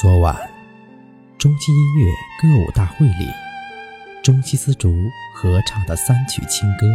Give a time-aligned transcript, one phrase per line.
[0.00, 0.32] 昨晚，
[1.38, 3.28] 中西音乐歌舞大会里，
[4.22, 4.94] 中西丝竹
[5.34, 6.86] 合唱的三曲清歌，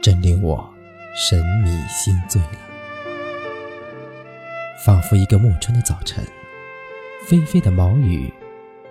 [0.00, 0.72] 真令我
[1.16, 2.58] 神迷心醉了。
[4.86, 6.24] 仿佛一个暮春的早晨，
[7.26, 8.32] 霏霏的毛雨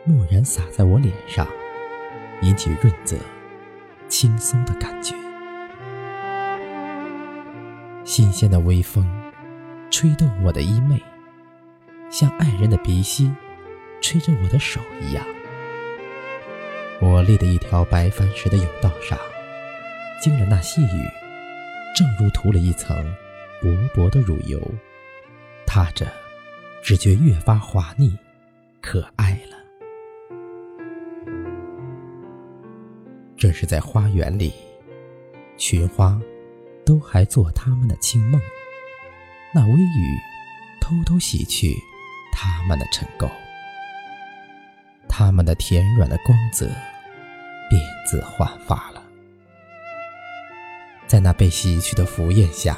[0.07, 1.47] 蓦然洒在我脸上，
[2.41, 3.15] 引起润泽、
[4.09, 5.15] 轻松的感觉。
[8.03, 9.09] 新鲜的微风，
[9.89, 10.99] 吹动我的衣袂。
[12.11, 13.31] 像爱人的鼻息，
[14.01, 15.25] 吹着我的手一样。
[16.99, 19.17] 我立的一条白帆石的甬道上，
[20.21, 21.09] 经了那细雨，
[21.95, 22.97] 正如涂了一层
[23.61, 24.61] 薄薄的乳油，
[25.65, 26.05] 踏着，
[26.83, 28.13] 只觉越发滑腻，
[28.81, 29.57] 可爱了。
[33.37, 34.53] 这是在花园里，
[35.55, 36.19] 群花
[36.85, 38.39] 都还做他们的清梦，
[39.55, 40.17] 那微雨
[40.81, 41.73] 偷偷洗去。
[42.31, 43.29] 他们的尘垢，
[45.07, 46.65] 他们的甜软的光泽，
[47.69, 49.01] 变自焕发了。
[51.07, 52.77] 在那被洗去的浮艳下，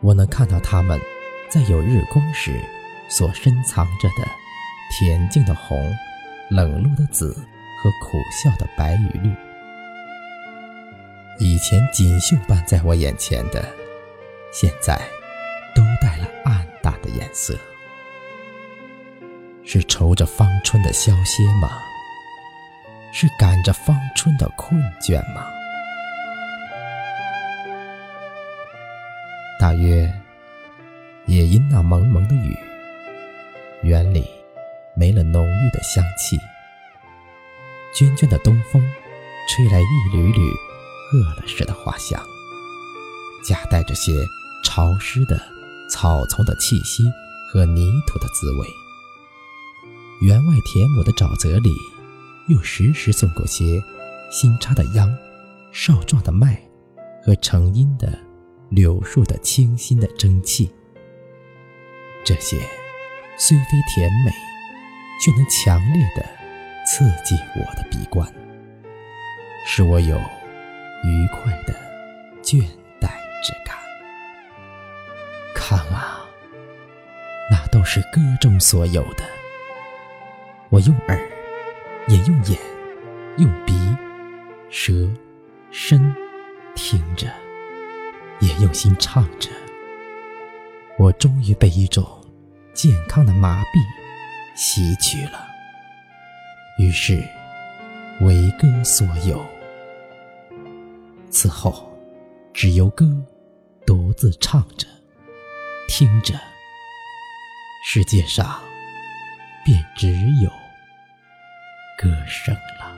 [0.00, 1.00] 我能看到他们
[1.48, 2.60] 在有日光时
[3.08, 4.28] 所深藏着的
[4.92, 5.90] 恬静的红、
[6.50, 9.34] 冷落的紫和苦笑的白与绿。
[11.38, 13.64] 以前锦绣般在我眼前的，
[14.52, 15.00] 现在
[15.74, 17.58] 都带了暗淡的颜色。
[19.64, 21.70] 是愁着芳春的消歇吗？
[23.12, 25.46] 是赶着芳春的困倦吗？
[29.58, 30.12] 大约
[31.26, 32.56] 也因那蒙蒙的雨，
[33.82, 34.28] 园里
[34.94, 36.36] 没了浓郁的香气。
[37.94, 38.82] 涓涓的东风，
[39.48, 40.40] 吹来一缕缕
[41.12, 42.20] 饿了似的花香，
[43.48, 44.12] 夹带着些
[44.64, 45.40] 潮湿的
[45.88, 47.04] 草丛的气息
[47.48, 48.66] 和泥土的滋味。
[50.20, 51.74] 园外田亩的沼泽里，
[52.48, 53.82] 又时时送过些
[54.30, 55.14] 新插的秧、
[55.72, 56.60] 少壮的麦
[57.22, 58.18] 和成荫的
[58.70, 60.70] 柳树的清新的蒸汽。
[62.24, 62.58] 这些
[63.36, 63.64] 虽非
[63.94, 64.32] 甜美，
[65.20, 66.24] 却能强烈的
[66.86, 68.26] 刺激我的鼻关，
[69.66, 70.16] 使我有
[71.04, 71.74] 愉快的
[72.42, 72.62] 倦
[73.00, 73.10] 怠
[73.42, 73.76] 之感。
[75.54, 76.24] 看啊，
[77.50, 79.24] 那都是歌中所有的。
[80.74, 81.16] 我用耳，
[82.08, 82.58] 也用眼，
[83.38, 83.72] 用鼻、
[84.68, 85.08] 舌、
[85.70, 86.12] 身
[86.74, 87.32] 听着，
[88.40, 89.48] 也用心唱着。
[90.98, 92.04] 我终于被一种
[92.72, 93.78] 健康的麻痹
[94.56, 95.46] 袭取了，
[96.80, 97.22] 于是
[98.22, 99.46] 为歌所有。
[101.30, 101.88] 此后，
[102.52, 103.06] 只由歌
[103.86, 104.88] 独自唱着、
[105.86, 106.34] 听着，
[107.84, 108.60] 世界上
[109.64, 110.10] 便只
[110.42, 110.50] 有。
[111.96, 112.93] 歌声了。